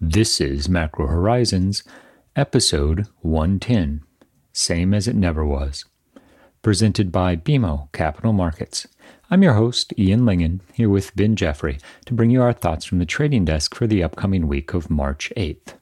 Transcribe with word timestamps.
This 0.00 0.42
is 0.42 0.68
Macro 0.68 1.06
Horizons, 1.06 1.82
episode 2.36 3.06
110, 3.22 4.02
same 4.52 4.92
as 4.92 5.08
it 5.08 5.16
never 5.16 5.42
was. 5.42 5.86
Presented 6.60 7.10
by 7.10 7.34
BMO 7.34 7.90
Capital 7.92 8.34
Markets. 8.34 8.86
I'm 9.30 9.42
your 9.42 9.54
host, 9.54 9.94
Ian 9.98 10.20
Lyngen, 10.20 10.60
here 10.74 10.90
with 10.90 11.16
Ben 11.16 11.34
Jeffrey 11.34 11.78
to 12.04 12.12
bring 12.12 12.28
you 12.28 12.42
our 12.42 12.52
thoughts 12.52 12.84
from 12.84 12.98
the 12.98 13.06
trading 13.06 13.46
desk 13.46 13.74
for 13.74 13.86
the 13.86 14.02
upcoming 14.02 14.46
week 14.46 14.74
of 14.74 14.90
March 14.90 15.32
8th. 15.34 15.78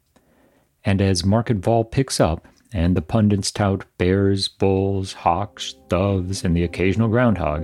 And 0.85 1.03
as 1.03 1.25
market 1.25 1.57
vol 1.57 1.83
picks 1.83 2.21
up, 2.21 2.46
and 2.73 2.96
the 2.96 3.03
pundits 3.03 3.51
tout 3.51 3.85
bears, 3.99 4.46
bulls, 4.46 5.12
hawks, 5.12 5.75
doves, 5.89 6.45
and 6.45 6.57
the 6.57 6.62
occasional 6.62 7.09
groundhog, 7.09 7.62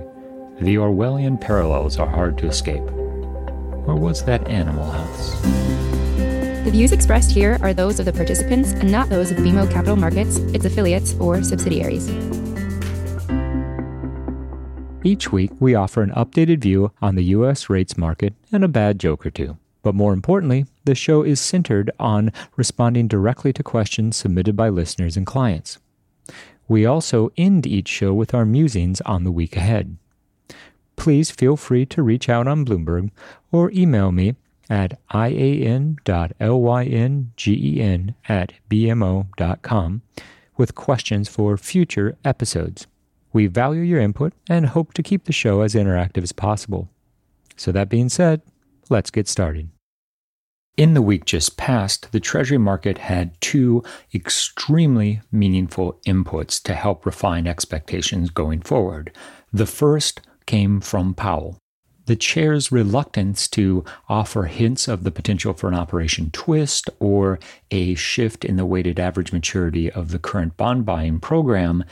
the 0.59 0.75
Orwellian 0.75 1.39
parallels 1.39 1.97
are 1.97 2.09
hard 2.09 2.37
to 2.39 2.47
escape. 2.47 2.83
Or 3.87 3.95
was 3.95 4.25
that 4.25 4.49
Animal 4.49 4.91
House? 4.91 5.60
The 6.63 6.69
views 6.69 6.91
expressed 6.91 7.31
here 7.31 7.57
are 7.63 7.73
those 7.73 7.99
of 7.99 8.05
the 8.05 8.13
participants 8.13 8.73
and 8.73 8.91
not 8.91 9.09
those 9.09 9.31
of 9.31 9.37
BMO 9.37 9.69
Capital 9.71 9.95
Markets, 9.95 10.37
its 10.53 10.63
affiliates, 10.63 11.15
or 11.15 11.41
subsidiaries. 11.41 12.07
Each 15.03 15.31
week, 15.31 15.49
we 15.59 15.73
offer 15.73 16.03
an 16.03 16.11
updated 16.11 16.59
view 16.59 16.91
on 17.01 17.15
the 17.15 17.23
U.S. 17.35 17.67
rates 17.67 17.97
market 17.97 18.35
and 18.51 18.63
a 18.63 18.67
bad 18.67 18.99
joke 18.99 19.25
or 19.25 19.31
two. 19.31 19.57
But 19.81 19.95
more 19.95 20.13
importantly, 20.13 20.67
the 20.83 20.93
show 20.93 21.23
is 21.23 21.41
centered 21.41 21.89
on 21.99 22.31
responding 22.55 23.07
directly 23.07 23.51
to 23.53 23.63
questions 23.63 24.15
submitted 24.15 24.55
by 24.55 24.69
listeners 24.69 25.17
and 25.17 25.25
clients. 25.25 25.79
We 26.67 26.85
also 26.85 27.31
end 27.37 27.65
each 27.65 27.87
show 27.87 28.13
with 28.13 28.35
our 28.35 28.45
musings 28.45 29.01
on 29.01 29.23
the 29.23 29.31
week 29.31 29.57
ahead. 29.57 29.97
Please 30.95 31.31
feel 31.31 31.57
free 31.57 31.87
to 31.87 32.03
reach 32.03 32.29
out 32.29 32.47
on 32.47 32.63
Bloomberg 32.63 33.09
or 33.51 33.71
email 33.71 34.11
me 34.11 34.35
at 34.71 34.97
ian.lyngen 35.13 35.99
at 38.29 38.53
bmo.com 38.69 40.01
with 40.55 40.75
questions 40.75 41.27
for 41.27 41.57
future 41.57 42.17
episodes. 42.23 42.87
We 43.33 43.47
value 43.47 43.81
your 43.81 43.99
input 43.99 44.31
and 44.49 44.67
hope 44.67 44.93
to 44.93 45.03
keep 45.03 45.25
the 45.25 45.33
show 45.33 45.59
as 45.61 45.75
interactive 45.75 46.23
as 46.23 46.31
possible. 46.31 46.89
So, 47.57 47.73
that 47.73 47.89
being 47.89 48.07
said, 48.09 48.41
let's 48.89 49.11
get 49.11 49.27
started. 49.27 49.69
In 50.77 50.93
the 50.93 51.01
week 51.01 51.25
just 51.25 51.57
past, 51.57 52.11
the 52.13 52.21
Treasury 52.21 52.57
market 52.57 52.97
had 52.97 53.39
two 53.41 53.83
extremely 54.15 55.21
meaningful 55.31 55.99
inputs 56.07 56.63
to 56.63 56.73
help 56.73 57.05
refine 57.05 57.45
expectations 57.45 58.29
going 58.29 58.61
forward. 58.61 59.11
The 59.51 59.65
first 59.65 60.21
came 60.45 60.79
from 60.79 61.13
Powell 61.13 61.60
the 62.05 62.15
chair's 62.15 62.71
reluctance 62.71 63.47
to 63.49 63.85
offer 64.09 64.43
hints 64.43 64.87
of 64.87 65.03
the 65.03 65.11
potential 65.11 65.53
for 65.53 65.67
an 65.67 65.75
operation 65.75 66.29
twist 66.31 66.89
or 66.99 67.39
a 67.69 67.95
shift 67.95 68.43
in 68.43 68.55
the 68.55 68.65
weighted 68.65 68.99
average 68.99 69.31
maturity 69.31 69.91
of 69.91 70.09
the 70.09 70.19
current 70.19 70.57
bond 70.57 70.85
buying 70.85 71.19
program 71.19 71.83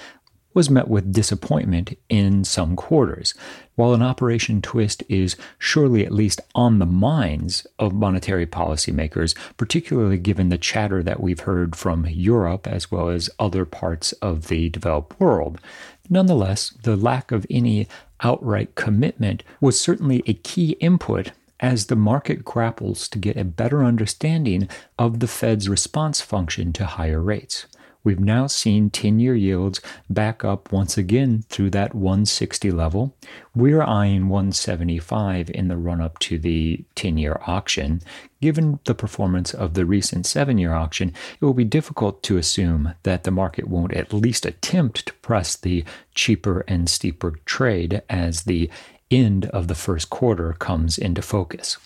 was 0.53 0.69
met 0.69 0.87
with 0.87 1.13
disappointment 1.13 1.97
in 2.09 2.43
some 2.43 2.75
quarters. 2.75 3.33
While 3.75 3.93
an 3.93 4.01
operation 4.01 4.61
twist 4.61 5.03
is 5.07 5.37
surely 5.57 6.05
at 6.05 6.11
least 6.11 6.41
on 6.55 6.79
the 6.79 6.85
minds 6.85 7.65
of 7.77 7.93
monetary 7.93 8.45
policymakers, 8.45 9.35
particularly 9.57 10.17
given 10.17 10.49
the 10.49 10.57
chatter 10.57 11.03
that 11.03 11.21
we've 11.21 11.41
heard 11.41 11.75
from 11.75 12.05
Europe 12.07 12.67
as 12.67 12.91
well 12.91 13.09
as 13.09 13.29
other 13.39 13.63
parts 13.63 14.11
of 14.13 14.47
the 14.47 14.69
developed 14.69 15.19
world, 15.19 15.61
nonetheless, 16.09 16.71
the 16.83 16.95
lack 16.95 17.31
of 17.31 17.45
any 17.49 17.87
outright 18.21 18.75
commitment 18.75 19.43
was 19.61 19.79
certainly 19.79 20.23
a 20.25 20.33
key 20.33 20.71
input 20.79 21.31
as 21.59 21.87
the 21.87 21.95
market 21.95 22.45
grapples 22.45 23.07
to 23.09 23.19
get 23.19 23.37
a 23.37 23.43
better 23.43 23.83
understanding 23.83 24.69
of 24.97 25.19
the 25.19 25.27
Fed's 25.27 25.67
response 25.67 26.21
function 26.21 26.71
to 26.73 26.85
higher 26.85 27.21
rates. 27.21 27.65
We've 28.01 28.19
now 28.19 28.47
seen 28.47 28.89
10 28.89 29.19
year 29.19 29.35
yields 29.35 29.81
back 30.09 30.45
up 30.45 30.71
once 30.71 30.97
again 30.97 31.43
through 31.49 31.71
that 31.71 31.93
160 31.93 32.71
level. 32.71 33.13
We're 33.53 33.83
eyeing 33.83 34.29
175 34.29 35.49
in 35.49 35.67
the 35.67 35.75
run 35.75 35.99
up 35.99 36.17
to 36.19 36.39
the 36.39 36.85
10 36.95 37.17
year 37.17 37.41
auction. 37.45 38.01
Given 38.41 38.79
the 38.85 38.95
performance 38.95 39.53
of 39.53 39.73
the 39.73 39.85
recent 39.85 40.25
seven 40.25 40.57
year 40.57 40.73
auction, 40.73 41.09
it 41.09 41.43
will 41.43 41.53
be 41.53 41.65
difficult 41.65 42.23
to 42.23 42.37
assume 42.37 42.93
that 43.03 43.23
the 43.23 43.31
market 43.31 43.67
won't 43.67 43.93
at 43.93 44.13
least 44.13 44.45
attempt 44.45 45.07
to 45.07 45.13
press 45.15 45.55
the 45.57 45.83
cheaper 46.15 46.63
and 46.67 46.89
steeper 46.89 47.35
trade 47.45 48.01
as 48.09 48.43
the 48.43 48.69
end 49.11 49.45
of 49.47 49.67
the 49.67 49.75
first 49.75 50.09
quarter 50.09 50.53
comes 50.53 50.97
into 50.97 51.21
focus. 51.21 51.77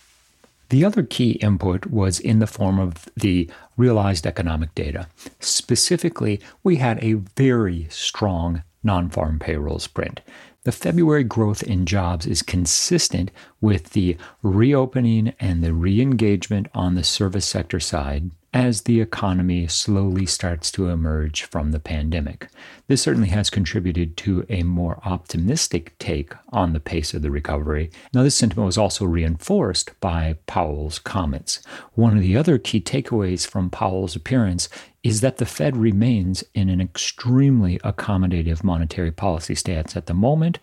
The 0.69 0.85
other 0.85 1.03
key 1.03 1.31
input 1.33 1.87
was 1.87 2.19
in 2.19 2.39
the 2.39 2.47
form 2.47 2.79
of 2.79 3.07
the 3.15 3.49
realized 3.77 4.25
economic 4.25 4.73
data. 4.75 5.07
Specifically, 5.39 6.39
we 6.63 6.77
had 6.77 7.03
a 7.03 7.13
very 7.13 7.87
strong 7.89 8.63
non 8.83 9.09
farm 9.09 9.39
payrolls 9.39 9.87
print. 9.87 10.21
The 10.65 10.71
February 10.71 11.25
growth 11.25 11.61
in 11.61 11.85
jobs 11.85 12.25
is 12.25 12.41
consistent 12.41 13.31
with 13.59 13.89
the 13.89 14.15
reopening 14.41 15.33
and 15.37 15.61
the 15.61 15.73
re 15.73 15.99
engagement 15.99 16.67
on 16.73 16.95
the 16.95 17.03
service 17.03 17.45
sector 17.45 17.81
side 17.81 18.31
as 18.53 18.83
the 18.83 19.01
economy 19.01 19.67
slowly 19.67 20.25
starts 20.25 20.71
to 20.71 20.87
emerge 20.87 21.43
from 21.43 21.71
the 21.71 21.79
pandemic. 21.79 22.47
This 22.87 23.01
certainly 23.01 23.29
has 23.29 23.49
contributed 23.49 24.15
to 24.17 24.45
a 24.47 24.63
more 24.63 25.01
optimistic 25.03 25.97
take 25.97 26.33
on 26.49 26.71
the 26.71 26.79
pace 26.79 27.13
of 27.13 27.23
the 27.23 27.31
recovery. 27.31 27.89
Now, 28.13 28.23
this 28.23 28.35
sentiment 28.35 28.67
was 28.67 28.77
also 28.77 29.05
reinforced 29.05 29.99
by 29.99 30.37
Powell's 30.45 30.99
comments. 30.99 31.61
One 31.95 32.15
of 32.15 32.21
the 32.21 32.37
other 32.37 32.57
key 32.57 32.79
takeaways 32.79 33.45
from 33.45 33.69
Powell's 33.69 34.15
appearance 34.15 34.69
is 35.03 35.21
that 35.21 35.37
the 35.37 35.45
Fed 35.45 35.75
remains 35.75 36.43
in 36.53 36.69
an 36.69 36.81
extremely 36.81 37.77
accommodative 37.79 38.63
monetary 38.63 39.11
policy 39.11 39.55
stance 39.55 39.95
at 39.95 40.05
the 40.05 40.13
moment 40.13 40.59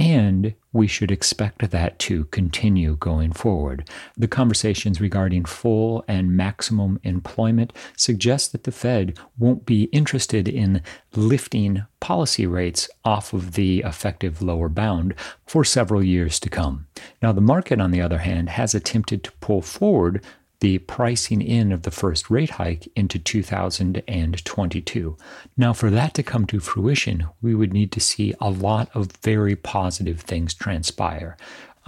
and 0.00 0.54
we 0.72 0.86
should 0.86 1.10
expect 1.10 1.70
that 1.70 1.98
to 1.98 2.24
continue 2.26 2.96
going 2.96 3.32
forward. 3.32 3.86
The 4.16 4.28
conversations 4.28 4.98
regarding 4.98 5.44
full 5.44 6.02
and 6.08 6.34
maximum 6.34 6.98
employment 7.02 7.74
suggest 7.98 8.52
that 8.52 8.64
the 8.64 8.72
Fed 8.72 9.18
won't 9.36 9.66
be 9.66 9.84
interested 9.84 10.48
in 10.48 10.82
lifting 11.14 11.84
policy 12.00 12.46
rates 12.46 12.88
off 13.04 13.34
of 13.34 13.52
the 13.52 13.80
effective 13.80 14.40
lower 14.40 14.70
bound 14.70 15.14
for 15.46 15.66
several 15.66 16.02
years 16.02 16.40
to 16.40 16.48
come. 16.48 16.86
Now, 17.20 17.32
the 17.32 17.42
market, 17.42 17.78
on 17.78 17.90
the 17.90 18.00
other 18.00 18.18
hand, 18.18 18.48
has 18.48 18.74
attempted 18.74 19.22
to 19.24 19.32
pull 19.32 19.60
forward 19.60 20.24
the 20.60 20.78
pricing 20.78 21.42
in 21.42 21.72
of 21.72 21.82
the 21.82 21.90
first 21.90 22.30
rate 22.30 22.50
hike 22.50 22.88
into 22.94 23.18
2022. 23.18 25.16
Now, 25.56 25.72
for 25.72 25.90
that 25.90 26.14
to 26.14 26.22
come 26.22 26.46
to 26.46 26.60
fruition, 26.60 27.26
we 27.40 27.54
would 27.54 27.72
need 27.72 27.90
to 27.92 28.00
see 28.00 28.34
a 28.40 28.50
lot 28.50 28.90
of 28.94 29.12
very 29.22 29.56
positive 29.56 30.20
things 30.20 30.54
transpire. 30.54 31.36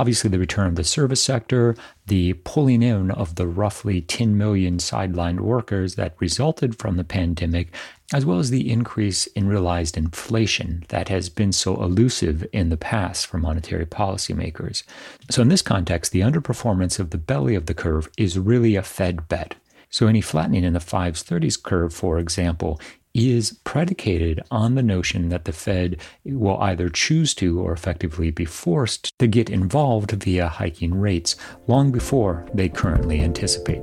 Obviously, 0.03 0.29
the 0.29 0.39
return 0.41 0.67
of 0.67 0.75
the 0.75 0.83
service 0.83 1.23
sector, 1.23 1.77
the 2.09 2.33
pulling 2.33 2.83
in 2.83 3.13
of 3.13 3.37
the 3.37 3.47
roughly 3.47 4.01
10 4.01 4.37
million 4.37 4.79
sidelined 4.79 5.39
workers 5.39 5.95
that 5.95 6.17
resulted 6.19 6.77
from 6.77 6.97
the 6.97 7.05
pandemic, 7.05 7.73
as 8.13 8.27
well 8.27 8.41
as 8.41 8.51
the 8.51 8.69
increase 8.69 9.29
in 9.29 9.47
realized 9.47 9.97
inflation 9.97 10.85
that 10.89 11.09
has 11.09 11.29
been 11.29 11.53
so 11.53 11.81
elusive 11.81 12.45
in 12.53 12.69
the 12.69 12.77
past 12.77 13.29
for 13.29 13.39
monetary 13.39 13.87
policymakers. 13.87 14.83
So, 15.31 15.41
in 15.41 15.47
this 15.47 15.63
context, 15.63 16.11
the 16.11 16.23
underperformance 16.23 16.99
of 16.99 17.11
the 17.11 17.17
belly 17.17 17.55
of 17.55 17.67
the 17.67 17.73
curve 17.73 18.11
is 18.19 18.37
really 18.37 18.75
a 18.75 18.83
Fed 18.83 19.29
bet. 19.29 19.55
So, 19.89 20.09
any 20.09 20.21
flattening 20.21 20.65
in 20.65 20.73
the 20.73 20.81
5s 20.81 21.23
30s 21.23 21.63
curve, 21.63 21.95
for 21.95 22.19
example, 22.19 22.81
is 23.15 23.59
predicated 23.65 24.41
on 24.51 24.75
the 24.75 24.83
notion 24.83 25.29
that 25.29 25.45
the 25.45 25.53
Fed 25.53 26.01
will 26.25 26.59
either 26.61 26.89
choose 26.89 27.35
to 27.35 27.61
or 27.61 27.73
effectively 27.73 28.31
be 28.31 28.45
forced 28.45 29.19
to 29.19 29.27
get 29.27 29.51
involved 29.51 30.13
via 30.13 30.49
hiking 30.49 30.95
rates 30.95 31.37
long 31.67 31.93
before 31.93 32.47
they 32.55 32.69
currently 32.69 33.21
anticipate. 33.21 33.83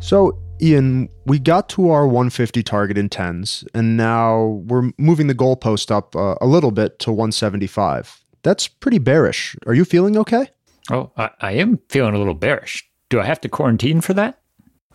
So, 0.00 0.38
Ian, 0.62 1.08
we 1.26 1.38
got 1.38 1.68
to 1.70 1.90
our 1.90 2.06
150 2.06 2.62
target 2.62 2.96
in 2.96 3.08
tens, 3.08 3.64
and 3.74 3.96
now 3.96 4.62
we're 4.66 4.90
moving 4.96 5.26
the 5.26 5.34
goalpost 5.34 5.90
up 5.90 6.16
uh, 6.16 6.36
a 6.40 6.46
little 6.46 6.70
bit 6.70 6.98
to 7.00 7.12
175. 7.12 8.24
That's 8.42 8.68
pretty 8.68 8.98
bearish. 8.98 9.56
Are 9.66 9.74
you 9.74 9.84
feeling 9.84 10.16
okay? 10.16 10.48
Oh, 10.90 11.10
I, 11.16 11.30
I 11.40 11.52
am 11.52 11.80
feeling 11.88 12.14
a 12.14 12.18
little 12.18 12.34
bearish. 12.34 12.88
Do 13.10 13.20
I 13.20 13.24
have 13.24 13.40
to 13.42 13.48
quarantine 13.48 14.00
for 14.00 14.14
that? 14.14 14.40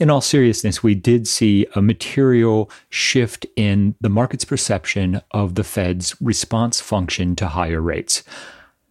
In 0.03 0.09
all 0.09 0.19
seriousness, 0.19 0.83
we 0.83 0.95
did 0.95 1.29
see 1.29 1.65
a 1.75 1.81
material 1.81 2.69
shift 2.89 3.45
in 3.55 3.95
the 4.01 4.09
market's 4.09 4.43
perception 4.43 5.21
of 5.31 5.55
the 5.55 5.63
Fed's 5.63 6.13
response 6.19 6.81
function 6.81 7.37
to 7.37 7.47
higher 7.47 7.79
rates. 7.79 8.21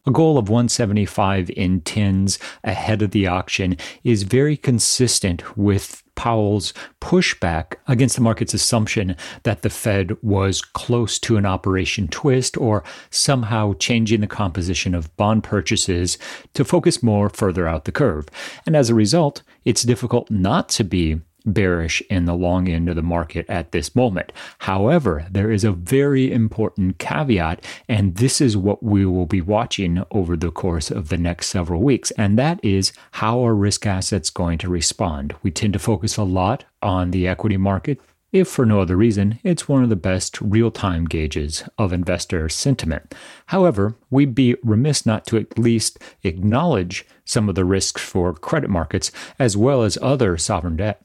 A 0.04 0.10
goal 0.10 0.36
of 0.36 0.48
175 0.48 1.48
in 1.50 1.80
tens 1.80 2.40
ahead 2.64 3.02
of 3.02 3.12
the 3.12 3.28
auction 3.28 3.76
is 4.02 4.24
very 4.24 4.56
consistent 4.56 5.56
with 5.56 6.02
Powell's 6.16 6.74
pushback 7.00 7.74
against 7.86 8.16
the 8.16 8.22
market's 8.22 8.52
assumption 8.52 9.16
that 9.44 9.62
the 9.62 9.70
Fed 9.70 10.16
was 10.20 10.60
close 10.60 11.20
to 11.20 11.36
an 11.36 11.46
operation 11.46 12.08
twist 12.08 12.56
or 12.56 12.82
somehow 13.10 13.74
changing 13.74 14.22
the 14.22 14.26
composition 14.26 14.92
of 14.92 15.16
bond 15.16 15.44
purchases 15.44 16.18
to 16.54 16.64
focus 16.64 17.00
more 17.00 17.28
further 17.28 17.68
out 17.68 17.84
the 17.84 17.92
curve. 17.92 18.28
And 18.66 18.74
as 18.74 18.90
a 18.90 18.96
result, 18.96 19.42
it's 19.64 19.84
difficult 19.84 20.28
not 20.32 20.68
to 20.70 20.82
be 20.82 21.20
bearish 21.44 22.02
in 22.10 22.24
the 22.24 22.34
long 22.34 22.68
end 22.68 22.88
of 22.88 22.96
the 22.96 23.02
market 23.02 23.46
at 23.48 23.72
this 23.72 23.94
moment. 23.94 24.32
However, 24.58 25.26
there 25.30 25.50
is 25.50 25.64
a 25.64 25.72
very 25.72 26.32
important 26.32 26.98
caveat, 26.98 27.64
and 27.88 28.16
this 28.16 28.40
is 28.40 28.56
what 28.56 28.82
we 28.82 29.04
will 29.06 29.26
be 29.26 29.40
watching 29.40 30.02
over 30.10 30.36
the 30.36 30.50
course 30.50 30.90
of 30.90 31.08
the 31.08 31.18
next 31.18 31.48
several 31.48 31.82
weeks, 31.82 32.10
and 32.12 32.38
that 32.38 32.64
is 32.64 32.92
how 33.12 33.44
are 33.46 33.54
risk 33.54 33.86
assets 33.86 34.30
going 34.30 34.58
to 34.58 34.68
respond? 34.68 35.34
We 35.42 35.50
tend 35.50 35.72
to 35.74 35.78
focus 35.78 36.16
a 36.16 36.24
lot 36.24 36.64
on 36.80 37.10
the 37.10 37.28
equity 37.28 37.56
market. 37.56 38.00
If 38.32 38.48
for 38.48 38.64
no 38.64 38.80
other 38.80 38.96
reason, 38.96 39.38
it's 39.44 39.68
one 39.68 39.82
of 39.82 39.90
the 39.90 39.96
best 39.96 40.40
real 40.40 40.70
time 40.70 41.04
gauges 41.04 41.64
of 41.76 41.92
investor 41.92 42.48
sentiment. 42.48 43.14
However, 43.46 43.94
we'd 44.10 44.34
be 44.34 44.56
remiss 44.62 45.04
not 45.04 45.26
to 45.26 45.36
at 45.36 45.58
least 45.58 45.98
acknowledge 46.22 47.04
some 47.26 47.50
of 47.50 47.56
the 47.56 47.66
risks 47.66 48.00
for 48.00 48.32
credit 48.32 48.70
markets 48.70 49.12
as 49.38 49.54
well 49.54 49.82
as 49.82 49.98
other 50.00 50.38
sovereign 50.38 50.76
debt. 50.76 51.02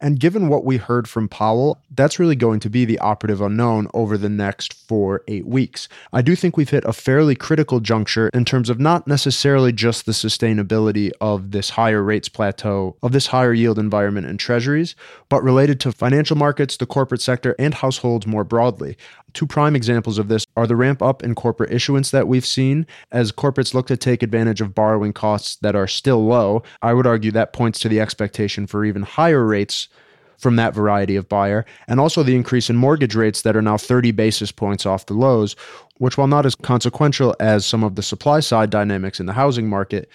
And 0.00 0.18
given 0.18 0.48
what 0.48 0.64
we 0.64 0.78
heard 0.78 1.08
from 1.08 1.28
Powell, 1.28 1.78
that's 1.90 2.18
really 2.18 2.36
going 2.36 2.58
to 2.60 2.70
be 2.70 2.84
the 2.84 2.98
operative 3.00 3.40
unknown 3.40 3.88
over 3.92 4.16
the 4.16 4.30
next 4.30 4.72
four, 4.72 5.22
eight 5.28 5.46
weeks. 5.46 5.88
I 6.12 6.22
do 6.22 6.34
think 6.34 6.56
we've 6.56 6.70
hit 6.70 6.84
a 6.86 6.92
fairly 6.92 7.34
critical 7.34 7.80
juncture 7.80 8.30
in 8.32 8.46
terms 8.46 8.70
of 8.70 8.80
not 8.80 9.06
necessarily 9.06 9.72
just 9.72 10.06
the 10.06 10.12
sustainability 10.12 11.10
of 11.20 11.50
this 11.50 11.70
higher 11.70 12.02
rates 12.02 12.30
plateau, 12.30 12.96
of 13.02 13.12
this 13.12 13.26
higher 13.26 13.52
yield 13.52 13.78
environment 13.78 14.26
in 14.26 14.38
treasuries, 14.38 14.96
but 15.28 15.42
related 15.42 15.80
to 15.80 15.92
financial 15.92 16.36
markets, 16.36 16.78
the 16.78 16.86
corporate 16.86 17.20
sector, 17.20 17.54
and 17.58 17.74
households 17.74 18.26
more 18.26 18.44
broadly. 18.44 18.96
Two 19.32 19.46
prime 19.46 19.76
examples 19.76 20.18
of 20.18 20.28
this 20.28 20.46
are 20.56 20.66
the 20.66 20.76
ramp 20.76 21.02
up 21.02 21.22
in 21.22 21.34
corporate 21.34 21.72
issuance 21.72 22.10
that 22.10 22.28
we've 22.28 22.46
seen 22.46 22.86
as 23.12 23.32
corporates 23.32 23.74
look 23.74 23.86
to 23.88 23.96
take 23.96 24.22
advantage 24.22 24.60
of 24.60 24.74
borrowing 24.74 25.12
costs 25.12 25.56
that 25.56 25.76
are 25.76 25.86
still 25.86 26.24
low. 26.24 26.62
I 26.82 26.94
would 26.94 27.06
argue 27.06 27.30
that 27.32 27.52
points 27.52 27.78
to 27.80 27.88
the 27.88 28.00
expectation 28.00 28.66
for 28.66 28.84
even 28.84 29.02
higher 29.02 29.44
rates 29.44 29.88
from 30.40 30.56
that 30.56 30.74
variety 30.74 31.16
of 31.16 31.28
buyer, 31.28 31.66
and 31.86 32.00
also 32.00 32.22
the 32.22 32.34
increase 32.34 32.70
in 32.70 32.76
mortgage 32.76 33.14
rates 33.14 33.42
that 33.42 33.56
are 33.56 33.62
now 33.62 33.76
30 33.76 34.10
basis 34.12 34.50
points 34.50 34.86
off 34.86 35.06
the 35.06 35.14
lows, 35.14 35.54
which, 35.98 36.16
while 36.16 36.26
not 36.26 36.46
as 36.46 36.54
consequential 36.54 37.36
as 37.38 37.66
some 37.66 37.84
of 37.84 37.94
the 37.94 38.02
supply 38.02 38.40
side 38.40 38.70
dynamics 38.70 39.20
in 39.20 39.26
the 39.26 39.34
housing 39.34 39.68
market, 39.68 40.08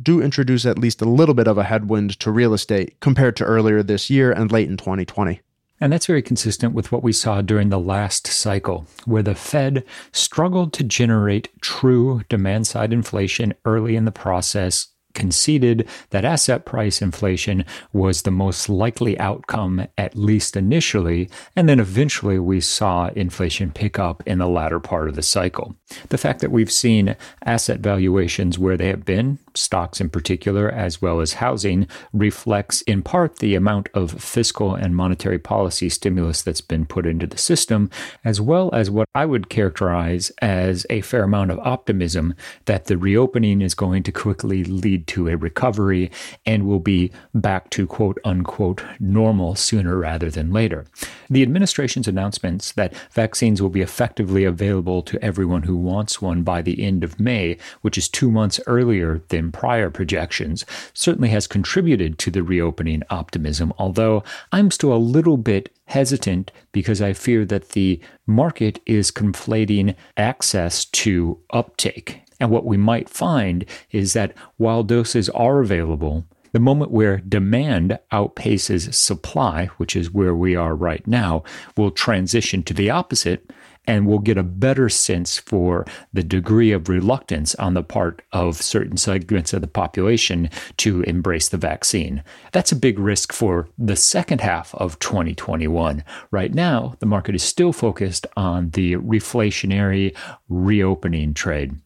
do 0.00 0.22
introduce 0.22 0.64
at 0.66 0.78
least 0.78 1.02
a 1.02 1.08
little 1.08 1.34
bit 1.34 1.48
of 1.48 1.58
a 1.58 1.64
headwind 1.64 2.18
to 2.20 2.30
real 2.30 2.54
estate 2.54 2.98
compared 3.00 3.34
to 3.36 3.44
earlier 3.44 3.82
this 3.82 4.08
year 4.08 4.30
and 4.30 4.52
late 4.52 4.68
in 4.68 4.76
2020. 4.76 5.40
And 5.80 5.92
that's 5.92 6.06
very 6.06 6.22
consistent 6.22 6.72
with 6.72 6.90
what 6.90 7.02
we 7.02 7.12
saw 7.12 7.42
during 7.42 7.68
the 7.68 7.78
last 7.78 8.26
cycle, 8.26 8.86
where 9.04 9.22
the 9.22 9.34
Fed 9.34 9.84
struggled 10.10 10.72
to 10.74 10.84
generate 10.84 11.50
true 11.60 12.22
demand 12.28 12.66
side 12.66 12.92
inflation 12.92 13.52
early 13.64 13.94
in 13.94 14.06
the 14.06 14.12
process, 14.12 14.88
conceded 15.16 15.88
that 16.10 16.24
asset 16.24 16.64
price 16.64 17.02
inflation 17.02 17.64
was 17.92 18.22
the 18.22 18.30
most 18.30 18.68
likely 18.68 19.18
outcome, 19.18 19.88
at 19.98 20.14
least 20.14 20.56
initially, 20.56 21.28
and 21.56 21.68
then 21.68 21.80
eventually 21.80 22.38
we 22.38 22.60
saw 22.60 23.08
inflation 23.16 23.72
pick 23.72 23.98
up 23.98 24.22
in 24.26 24.38
the 24.38 24.46
latter 24.46 24.78
part 24.78 25.08
of 25.08 25.16
the 25.16 25.22
cycle. 25.22 25.74
The 26.10 26.18
fact 26.18 26.40
that 26.40 26.52
we've 26.52 26.70
seen 26.70 27.16
asset 27.44 27.80
valuations 27.80 28.58
where 28.58 28.76
they 28.76 28.88
have 28.88 29.04
been, 29.04 29.38
stocks 29.54 30.00
in 30.00 30.10
particular, 30.10 30.70
as 30.70 31.00
well 31.00 31.20
as 31.20 31.34
housing, 31.34 31.88
reflects 32.12 32.82
in 32.82 33.02
part 33.02 33.38
the 33.38 33.54
amount 33.54 33.88
of 33.94 34.22
fiscal 34.22 34.74
and 34.74 34.94
monetary 34.94 35.38
policy 35.38 35.88
stimulus 35.88 36.42
that's 36.42 36.60
been 36.60 36.84
put 36.84 37.06
into 37.06 37.26
the 37.26 37.38
system, 37.38 37.90
as 38.24 38.40
well 38.40 38.68
as 38.74 38.90
what 38.90 39.08
I 39.14 39.24
would 39.24 39.48
characterize 39.48 40.30
as 40.42 40.86
a 40.90 41.00
fair 41.00 41.22
amount 41.22 41.52
of 41.52 41.58
optimism 41.60 42.34
that 42.66 42.84
the 42.84 42.98
reopening 42.98 43.62
is 43.62 43.74
going 43.74 44.02
to 44.02 44.12
quickly 44.12 44.64
lead 44.64 45.05
to 45.08 45.28
a 45.28 45.36
recovery 45.36 46.10
and 46.44 46.66
will 46.66 46.80
be 46.80 47.10
back 47.34 47.70
to 47.70 47.86
quote 47.86 48.18
unquote 48.24 48.82
normal 49.00 49.54
sooner 49.54 49.96
rather 49.96 50.30
than 50.30 50.52
later. 50.52 50.84
The 51.28 51.42
administration's 51.42 52.08
announcements 52.08 52.72
that 52.72 52.94
vaccines 53.12 53.60
will 53.60 53.70
be 53.70 53.82
effectively 53.82 54.44
available 54.44 55.02
to 55.02 55.22
everyone 55.24 55.62
who 55.62 55.76
wants 55.76 56.22
one 56.22 56.42
by 56.42 56.62
the 56.62 56.82
end 56.82 57.02
of 57.02 57.18
May, 57.18 57.56
which 57.82 57.98
is 57.98 58.08
two 58.08 58.30
months 58.30 58.60
earlier 58.66 59.22
than 59.28 59.52
prior 59.52 59.90
projections, 59.90 60.64
certainly 60.94 61.28
has 61.30 61.46
contributed 61.46 62.18
to 62.18 62.30
the 62.30 62.42
reopening 62.42 63.02
optimism, 63.10 63.72
although 63.78 64.22
I'm 64.52 64.70
still 64.70 64.92
a 64.92 64.98
little 64.98 65.36
bit 65.36 65.72
hesitant 65.86 66.52
because 66.72 67.00
I 67.00 67.12
fear 67.12 67.44
that 67.46 67.70
the 67.70 68.00
market 68.26 68.80
is 68.86 69.10
conflating 69.10 69.94
access 70.16 70.84
to 70.84 71.38
uptake. 71.50 72.25
And 72.40 72.50
what 72.50 72.64
we 72.64 72.76
might 72.76 73.08
find 73.08 73.64
is 73.90 74.12
that 74.12 74.34
while 74.56 74.82
doses 74.82 75.28
are 75.30 75.60
available, 75.60 76.26
the 76.52 76.60
moment 76.60 76.90
where 76.90 77.18
demand 77.18 77.98
outpaces 78.12 78.94
supply, 78.94 79.66
which 79.76 79.94
is 79.94 80.10
where 80.10 80.34
we 80.34 80.56
are 80.56 80.74
right 80.74 81.06
now, 81.06 81.42
will 81.76 81.90
transition 81.90 82.62
to 82.62 82.74
the 82.74 82.90
opposite 82.90 83.50
and 83.86 84.06
we'll 84.06 84.18
get 84.18 84.38
a 84.38 84.42
better 84.42 84.88
sense 84.88 85.38
for 85.38 85.84
the 86.12 86.22
degree 86.22 86.72
of 86.72 86.88
reluctance 86.88 87.54
on 87.56 87.74
the 87.74 87.82
part 87.82 88.22
of 88.32 88.60
certain 88.60 88.96
segments 88.96 89.52
of 89.52 89.60
the 89.60 89.66
population 89.66 90.50
to 90.76 91.02
embrace 91.02 91.48
the 91.48 91.56
vaccine. 91.56 92.22
That's 92.52 92.72
a 92.72 92.76
big 92.76 92.98
risk 92.98 93.32
for 93.32 93.68
the 93.78 93.96
second 93.96 94.40
half 94.40 94.74
of 94.74 94.98
2021. 94.98 96.02
Right 96.30 96.54
now, 96.54 96.96
the 96.98 97.06
market 97.06 97.34
is 97.34 97.42
still 97.42 97.72
focused 97.72 98.26
on 98.36 98.70
the 98.70 98.96
reflationary 98.96 100.16
reopening 100.48 101.34
trade. 101.34 101.76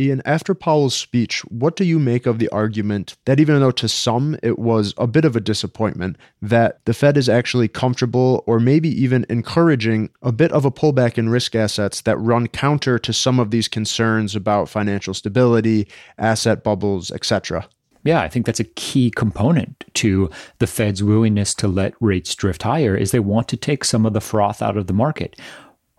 Ian, 0.00 0.22
after 0.24 0.54
Powell's 0.54 0.96
speech, 0.96 1.42
what 1.42 1.76
do 1.76 1.84
you 1.84 1.98
make 1.98 2.24
of 2.24 2.38
the 2.38 2.48
argument 2.48 3.16
that 3.26 3.38
even 3.38 3.60
though 3.60 3.70
to 3.72 3.88
some 3.88 4.36
it 4.42 4.58
was 4.58 4.94
a 4.96 5.06
bit 5.06 5.26
of 5.26 5.36
a 5.36 5.40
disappointment, 5.40 6.16
that 6.40 6.82
the 6.86 6.94
Fed 6.94 7.18
is 7.18 7.28
actually 7.28 7.68
comfortable 7.68 8.42
or 8.46 8.58
maybe 8.58 8.88
even 8.88 9.26
encouraging 9.28 10.08
a 10.22 10.32
bit 10.32 10.50
of 10.52 10.64
a 10.64 10.70
pullback 10.70 11.18
in 11.18 11.28
risk 11.28 11.54
assets 11.54 12.00
that 12.02 12.16
run 12.16 12.46
counter 12.46 12.98
to 12.98 13.12
some 13.12 13.38
of 13.38 13.50
these 13.50 13.68
concerns 13.68 14.34
about 14.34 14.70
financial 14.70 15.12
stability, 15.12 15.86
asset 16.16 16.64
bubbles, 16.64 17.10
etc.? 17.10 17.68
Yeah, 18.02 18.22
I 18.22 18.28
think 18.28 18.46
that's 18.46 18.60
a 18.60 18.64
key 18.64 19.10
component 19.10 19.84
to 19.94 20.30
the 20.58 20.66
Fed's 20.66 21.02
willingness 21.02 21.54
to 21.56 21.68
let 21.68 21.92
rates 22.00 22.34
drift 22.34 22.62
higher 22.62 22.96
is 22.96 23.10
they 23.10 23.20
want 23.20 23.48
to 23.48 23.58
take 23.58 23.84
some 23.84 24.06
of 24.06 24.14
the 24.14 24.22
froth 24.22 24.62
out 24.62 24.78
of 24.78 24.86
the 24.86 24.94
market. 24.94 25.38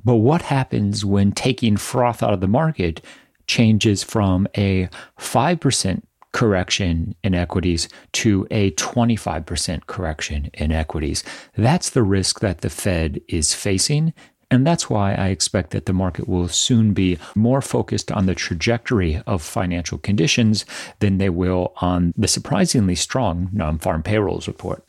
But 0.03 0.15
what 0.15 0.41
happens 0.41 1.05
when 1.05 1.31
taking 1.31 1.77
froth 1.77 2.23
out 2.23 2.33
of 2.33 2.41
the 2.41 2.47
market 2.47 3.01
changes 3.51 4.01
from 4.01 4.47
a 4.57 4.87
5% 5.19 6.01
correction 6.31 7.13
in 7.21 7.35
equities 7.35 7.89
to 8.13 8.47
a 8.49 8.71
25% 8.71 9.85
correction 9.87 10.49
in 10.53 10.71
equities. 10.71 11.21
That's 11.57 11.89
the 11.89 12.01
risk 12.03 12.39
that 12.39 12.61
the 12.61 12.69
Fed 12.69 13.19
is 13.27 13.53
facing. 13.53 14.13
And 14.49 14.65
that's 14.65 14.89
why 14.89 15.13
I 15.15 15.27
expect 15.27 15.71
that 15.71 15.85
the 15.85 15.93
market 15.93 16.29
will 16.29 16.47
soon 16.47 16.93
be 16.93 17.17
more 17.35 17.61
focused 17.61 18.09
on 18.09 18.25
the 18.25 18.35
trajectory 18.35 19.21
of 19.27 19.41
financial 19.41 19.97
conditions 19.97 20.65
than 20.99 21.17
they 21.17 21.29
will 21.29 21.73
on 21.77 22.13
the 22.17 22.29
surprisingly 22.29 22.95
strong 22.95 23.49
non 23.51 23.79
farm 23.79 24.01
payrolls 24.01 24.47
report. 24.47 24.85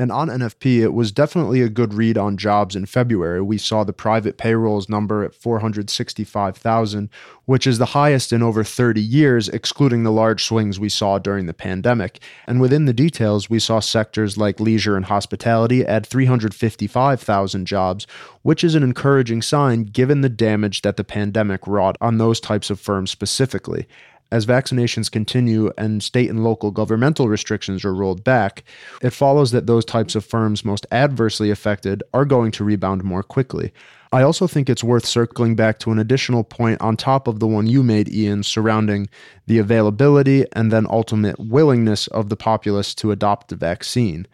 And 0.00 0.10
on 0.10 0.28
NFP, 0.28 0.80
it 0.80 0.94
was 0.94 1.12
definitely 1.12 1.60
a 1.60 1.68
good 1.68 1.92
read 1.92 2.16
on 2.16 2.38
jobs 2.38 2.74
in 2.74 2.86
February. 2.86 3.42
We 3.42 3.58
saw 3.58 3.84
the 3.84 3.92
private 3.92 4.38
payrolls 4.38 4.88
number 4.88 5.22
at 5.22 5.34
465,000, 5.34 7.10
which 7.44 7.66
is 7.66 7.76
the 7.76 7.84
highest 7.84 8.32
in 8.32 8.42
over 8.42 8.64
30 8.64 8.98
years, 8.98 9.50
excluding 9.50 10.02
the 10.02 10.10
large 10.10 10.42
swings 10.42 10.80
we 10.80 10.88
saw 10.88 11.18
during 11.18 11.44
the 11.44 11.52
pandemic. 11.52 12.18
And 12.46 12.62
within 12.62 12.86
the 12.86 12.94
details, 12.94 13.50
we 13.50 13.58
saw 13.58 13.78
sectors 13.78 14.38
like 14.38 14.58
leisure 14.58 14.96
and 14.96 15.04
hospitality 15.04 15.84
add 15.84 16.06
355,000 16.06 17.66
jobs, 17.66 18.06
which 18.40 18.64
is 18.64 18.74
an 18.74 18.82
encouraging 18.82 19.42
sign 19.42 19.82
given 19.82 20.22
the 20.22 20.30
damage 20.30 20.80
that 20.80 20.96
the 20.96 21.04
pandemic 21.04 21.66
wrought 21.66 21.98
on 22.00 22.16
those 22.16 22.40
types 22.40 22.70
of 22.70 22.80
firms 22.80 23.10
specifically 23.10 23.86
as 24.32 24.46
vaccinations 24.46 25.10
continue 25.10 25.72
and 25.76 26.02
state 26.02 26.30
and 26.30 26.44
local 26.44 26.70
governmental 26.70 27.28
restrictions 27.28 27.84
are 27.84 27.94
rolled 27.94 28.24
back, 28.24 28.64
it 29.02 29.10
follows 29.10 29.50
that 29.50 29.66
those 29.66 29.84
types 29.84 30.14
of 30.14 30.24
firms 30.24 30.64
most 30.64 30.86
adversely 30.92 31.50
affected 31.50 32.02
are 32.14 32.24
going 32.24 32.50
to 32.52 32.64
rebound 32.64 33.04
more 33.04 33.22
quickly. 33.22 33.72
I 34.12 34.22
also 34.22 34.48
think 34.48 34.68
it's 34.68 34.82
worth 34.82 35.06
circling 35.06 35.54
back 35.54 35.78
to 35.80 35.92
an 35.92 36.00
additional 36.00 36.42
point 36.42 36.80
on 36.80 36.96
top 36.96 37.28
of 37.28 37.38
the 37.38 37.46
one 37.46 37.68
you 37.68 37.84
made, 37.84 38.08
Ian, 38.12 38.42
surrounding 38.42 39.08
the 39.46 39.58
availability 39.58 40.46
and 40.52 40.72
then 40.72 40.86
ultimate 40.90 41.38
willingness 41.38 42.08
of 42.08 42.28
the 42.28 42.36
populace 42.36 42.92
to 42.96 43.12
adopt 43.12 43.48
the 43.48 43.56
vaccine. 43.56 44.26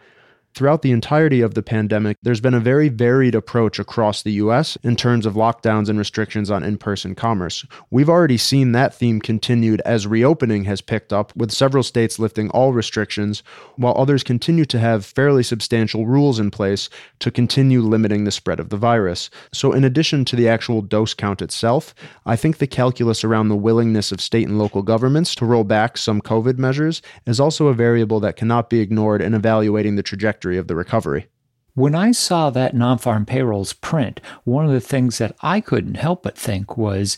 Throughout 0.57 0.81
the 0.81 0.91
entirety 0.91 1.41
of 1.41 1.53
the 1.53 1.61
pandemic, 1.61 2.17
there's 2.23 2.41
been 2.41 2.55
a 2.55 2.59
very 2.59 2.89
varied 2.89 3.35
approach 3.35 3.77
across 3.77 4.23
the 4.23 4.31
US 4.33 4.75
in 4.81 4.95
terms 4.95 5.27
of 5.27 5.35
lockdowns 5.35 5.87
and 5.87 5.99
restrictions 5.99 6.49
on 6.49 6.63
in 6.63 6.79
person 6.79 7.13
commerce. 7.13 7.63
We've 7.91 8.09
already 8.09 8.37
seen 8.37 8.71
that 8.71 8.95
theme 8.95 9.21
continued 9.21 9.81
as 9.85 10.07
reopening 10.07 10.63
has 10.63 10.81
picked 10.81 11.13
up, 11.13 11.35
with 11.35 11.51
several 11.51 11.83
states 11.83 12.17
lifting 12.17 12.49
all 12.49 12.73
restrictions, 12.73 13.43
while 13.75 13.93
others 13.95 14.23
continue 14.23 14.65
to 14.65 14.79
have 14.79 15.05
fairly 15.05 15.43
substantial 15.43 16.07
rules 16.07 16.39
in 16.39 16.49
place 16.49 16.89
to 17.19 17.29
continue 17.29 17.81
limiting 17.81 18.23
the 18.23 18.31
spread 18.31 18.59
of 18.59 18.69
the 18.69 18.77
virus. 18.77 19.29
So, 19.53 19.73
in 19.73 19.83
addition 19.83 20.25
to 20.25 20.35
the 20.35 20.49
actual 20.49 20.81
dose 20.81 21.13
count 21.13 21.43
itself, 21.43 21.93
I 22.25 22.35
think 22.35 22.57
the 22.57 22.65
calculus 22.65 23.23
around 23.23 23.49
the 23.49 23.55
willingness 23.55 24.11
of 24.11 24.21
state 24.21 24.47
and 24.47 24.57
local 24.57 24.81
governments 24.81 25.35
to 25.35 25.45
roll 25.45 25.63
back 25.63 25.97
some 25.97 26.19
COVID 26.19 26.57
measures 26.57 27.03
is 27.27 27.39
also 27.39 27.67
a 27.67 27.75
variable 27.75 28.19
that 28.21 28.37
cannot 28.37 28.71
be 28.71 28.79
ignored 28.79 29.21
in 29.21 29.35
evaluating 29.35 29.97
the 29.97 30.03
trajectory 30.47 30.57
of 30.57 30.67
the 30.67 30.75
recovery. 30.75 31.27
When 31.75 31.93
I 31.93 32.11
saw 32.11 32.49
that 32.49 32.75
non 32.75 32.97
farm 32.97 33.25
payrolls 33.25 33.73
print, 33.73 34.19
one 34.45 34.65
of 34.65 34.71
the 34.71 34.81
things 34.81 35.19
that 35.19 35.35
I 35.41 35.61
couldn't 35.61 35.95
help 35.95 36.23
but 36.23 36.37
think 36.37 36.77
was 36.77 37.17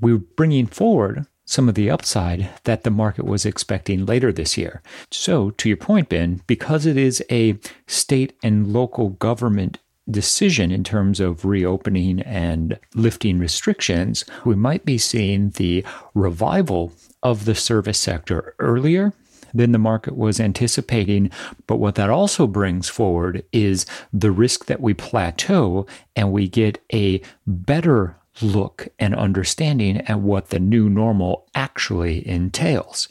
we 0.00 0.12
were 0.12 0.24
bringing 0.36 0.66
forward 0.66 1.26
some 1.44 1.68
of 1.68 1.74
the 1.74 1.90
upside 1.90 2.48
that 2.64 2.82
the 2.82 2.90
market 2.90 3.24
was 3.24 3.44
expecting 3.44 4.06
later 4.06 4.32
this 4.32 4.56
year. 4.56 4.82
So, 5.10 5.50
to 5.50 5.68
your 5.68 5.76
point, 5.76 6.08
Ben, 6.08 6.40
because 6.46 6.86
it 6.86 6.96
is 6.96 7.22
a 7.30 7.58
state 7.86 8.32
and 8.42 8.72
local 8.72 9.10
government 9.10 9.78
decision 10.10 10.72
in 10.72 10.82
terms 10.82 11.20
of 11.20 11.44
reopening 11.44 12.20
and 12.22 12.78
lifting 12.94 13.38
restrictions, 13.38 14.24
we 14.44 14.56
might 14.56 14.84
be 14.84 14.98
seeing 14.98 15.50
the 15.50 15.84
revival 16.14 16.92
of 17.22 17.44
the 17.44 17.54
service 17.54 17.98
sector 17.98 18.54
earlier 18.58 19.12
than 19.54 19.72
the 19.72 19.78
market 19.78 20.16
was 20.16 20.40
anticipating. 20.40 21.30
But 21.66 21.76
what 21.76 21.94
that 21.96 22.10
also 22.10 22.46
brings 22.46 22.88
forward 22.88 23.44
is 23.52 23.86
the 24.12 24.30
risk 24.30 24.66
that 24.66 24.80
we 24.80 24.94
plateau 24.94 25.86
and 26.16 26.32
we 26.32 26.48
get 26.48 26.82
a 26.92 27.20
better 27.46 28.16
look 28.40 28.88
and 28.98 29.14
understanding 29.14 29.98
at 30.08 30.20
what 30.20 30.48
the 30.48 30.60
new 30.60 30.88
normal 30.88 31.46
actually 31.54 32.26
entails. 32.26 33.08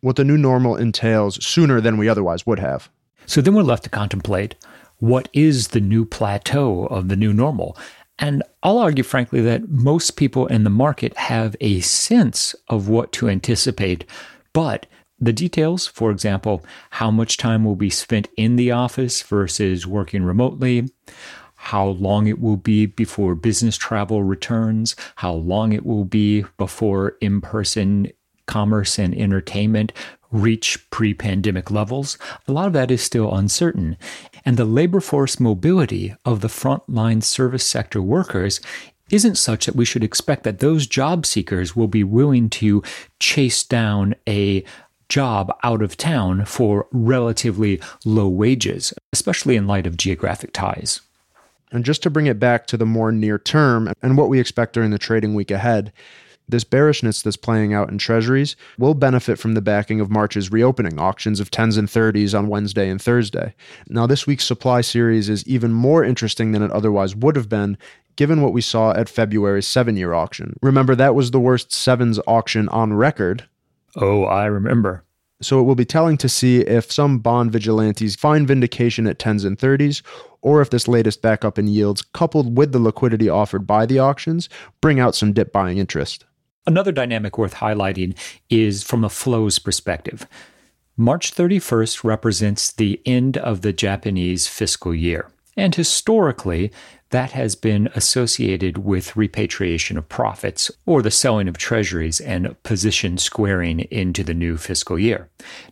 What 0.00 0.16
the 0.16 0.24
new 0.24 0.38
normal 0.38 0.76
entails 0.76 1.44
sooner 1.44 1.80
than 1.80 1.98
we 1.98 2.08
otherwise 2.08 2.46
would 2.46 2.58
have. 2.58 2.88
So 3.26 3.40
then 3.40 3.54
we're 3.54 3.62
left 3.62 3.84
to 3.84 3.90
contemplate 3.90 4.54
what 4.98 5.28
is 5.32 5.68
the 5.68 5.80
new 5.80 6.04
plateau 6.04 6.86
of 6.86 7.08
the 7.08 7.16
new 7.16 7.32
normal? 7.32 7.76
And 8.18 8.42
I'll 8.62 8.78
argue, 8.78 9.02
frankly, 9.02 9.40
that 9.42 9.68
most 9.68 10.16
people 10.16 10.46
in 10.46 10.64
the 10.64 10.70
market 10.70 11.16
have 11.16 11.56
a 11.60 11.80
sense 11.80 12.54
of 12.68 12.88
what 12.88 13.12
to 13.12 13.28
anticipate, 13.28 14.04
but 14.52 14.86
the 15.18 15.32
details, 15.32 15.86
for 15.86 16.10
example, 16.10 16.64
how 16.90 17.10
much 17.10 17.36
time 17.36 17.64
will 17.64 17.76
be 17.76 17.90
spent 17.90 18.28
in 18.36 18.56
the 18.56 18.70
office 18.70 19.22
versus 19.22 19.86
working 19.86 20.24
remotely, 20.24 20.88
how 21.54 21.86
long 21.86 22.26
it 22.26 22.40
will 22.40 22.56
be 22.56 22.86
before 22.86 23.34
business 23.34 23.76
travel 23.76 24.22
returns, 24.22 24.96
how 25.16 25.32
long 25.32 25.72
it 25.72 25.86
will 25.86 26.04
be 26.04 26.44
before 26.58 27.16
in 27.20 27.40
person 27.40 28.10
commerce 28.46 28.98
and 28.98 29.14
entertainment 29.14 29.92
reach 30.30 30.90
pre 30.90 31.14
pandemic 31.14 31.70
levels, 31.70 32.18
a 32.48 32.52
lot 32.52 32.66
of 32.66 32.72
that 32.72 32.90
is 32.90 33.02
still 33.02 33.34
uncertain. 33.34 33.96
And 34.44 34.56
the 34.56 34.64
labor 34.64 35.00
force 35.00 35.38
mobility 35.40 36.14
of 36.24 36.40
the 36.40 36.48
frontline 36.48 37.22
service 37.22 37.64
sector 37.64 38.02
workers 38.02 38.60
isn't 39.10 39.36
such 39.36 39.66
that 39.66 39.76
we 39.76 39.84
should 39.84 40.02
expect 40.02 40.44
that 40.44 40.58
those 40.58 40.86
job 40.86 41.24
seekers 41.24 41.76
will 41.76 41.88
be 41.88 42.02
willing 42.02 42.50
to 42.50 42.82
chase 43.20 43.62
down 43.62 44.14
a 44.28 44.64
job 45.08 45.56
out 45.62 45.82
of 45.82 45.96
town 45.96 46.44
for 46.44 46.86
relatively 46.92 47.80
low 48.04 48.28
wages, 48.28 48.92
especially 49.12 49.56
in 49.56 49.66
light 49.66 49.86
of 49.86 49.96
geographic 49.96 50.52
ties. 50.52 51.00
And 51.70 51.84
just 51.84 52.02
to 52.04 52.10
bring 52.10 52.26
it 52.26 52.38
back 52.38 52.66
to 52.68 52.76
the 52.76 52.86
more 52.86 53.10
near 53.10 53.38
term 53.38 53.92
and 54.02 54.16
what 54.16 54.28
we 54.28 54.38
expect 54.38 54.74
during 54.74 54.90
the 54.90 54.98
trading 54.98 55.34
week 55.34 55.50
ahead, 55.50 55.92
this 56.48 56.64
bearishness 56.64 57.22
that's 57.22 57.36
playing 57.36 57.72
out 57.72 57.90
in 57.90 57.98
treasuries 57.98 58.54
will 58.78 58.94
benefit 58.94 59.38
from 59.38 59.54
the 59.54 59.62
backing 59.62 60.00
of 60.00 60.10
March's 60.10 60.52
reopening 60.52 60.98
auctions 60.98 61.40
of 61.40 61.50
10s 61.50 61.78
and 61.78 61.88
30s 61.88 62.38
on 62.38 62.48
Wednesday 62.48 62.88
and 62.88 63.00
Thursday. 63.00 63.54
Now, 63.88 64.06
this 64.06 64.26
week's 64.26 64.44
supply 64.44 64.82
series 64.82 65.28
is 65.28 65.46
even 65.48 65.72
more 65.72 66.04
interesting 66.04 66.52
than 66.52 66.62
it 66.62 66.70
otherwise 66.70 67.16
would 67.16 67.36
have 67.36 67.48
been, 67.48 67.78
given 68.16 68.42
what 68.42 68.52
we 68.52 68.60
saw 68.60 68.92
at 68.92 69.08
February's 69.08 69.66
seven 69.66 69.96
year 69.96 70.12
auction. 70.12 70.56
Remember, 70.62 70.94
that 70.94 71.14
was 71.14 71.30
the 71.30 71.40
worst 71.40 71.72
sevens 71.72 72.20
auction 72.26 72.68
on 72.68 72.92
record. 72.92 73.48
Oh, 73.96 74.24
I 74.24 74.46
remember. 74.46 75.04
So 75.42 75.60
it 75.60 75.64
will 75.64 75.74
be 75.74 75.84
telling 75.84 76.16
to 76.18 76.28
see 76.28 76.60
if 76.60 76.90
some 76.90 77.18
bond 77.18 77.52
vigilantes 77.52 78.16
find 78.16 78.46
vindication 78.48 79.06
at 79.06 79.18
10s 79.18 79.44
and 79.44 79.58
30s, 79.58 80.02
or 80.40 80.60
if 80.60 80.70
this 80.70 80.88
latest 80.88 81.22
backup 81.22 81.58
in 81.58 81.66
yields, 81.66 82.02
coupled 82.02 82.56
with 82.56 82.72
the 82.72 82.78
liquidity 82.78 83.28
offered 83.28 83.66
by 83.66 83.84
the 83.84 83.98
auctions, 83.98 84.48
bring 84.80 85.00
out 85.00 85.14
some 85.14 85.32
dip 85.32 85.52
buying 85.52 85.78
interest. 85.78 86.24
Another 86.66 86.92
dynamic 86.92 87.36
worth 87.36 87.54
highlighting 87.54 88.16
is 88.48 88.82
from 88.82 89.04
a 89.04 89.10
flows 89.10 89.58
perspective. 89.58 90.26
March 90.96 91.34
31st 91.34 92.04
represents 92.04 92.72
the 92.72 93.00
end 93.04 93.36
of 93.36 93.60
the 93.62 93.72
Japanese 93.72 94.46
fiscal 94.46 94.94
year. 94.94 95.28
And 95.56 95.74
historically, 95.74 96.72
that 97.14 97.30
has 97.30 97.54
been 97.54 97.88
associated 97.94 98.76
with 98.78 99.14
repatriation 99.14 99.96
of 99.96 100.08
profits 100.08 100.68
or 100.84 101.00
the 101.00 101.12
selling 101.12 101.46
of 101.46 101.56
treasuries 101.56 102.20
and 102.20 102.60
position 102.64 103.16
squaring 103.16 103.78
into 103.82 104.24
the 104.24 104.34
new 104.34 104.56
fiscal 104.56 104.98
year. 104.98 105.28